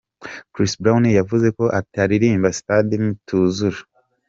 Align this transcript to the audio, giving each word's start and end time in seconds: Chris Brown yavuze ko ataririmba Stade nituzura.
Chris 0.53 0.73
Brown 0.81 1.03
yavuze 1.19 1.47
ko 1.57 1.63
ataririmba 1.79 2.55
Stade 2.59 2.95
nituzura. 2.99 3.79